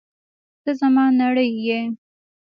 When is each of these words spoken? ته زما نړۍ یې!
ته 0.63 0.71
زما 0.79 1.05
نړۍ 1.21 1.49
یې! 1.65 1.81